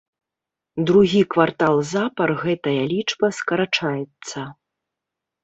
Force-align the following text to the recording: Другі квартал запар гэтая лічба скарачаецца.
Другі 0.89 1.21
квартал 1.33 1.75
запар 1.89 2.29
гэтая 2.43 2.75
лічба 2.95 3.27
скарачаецца. 3.41 4.39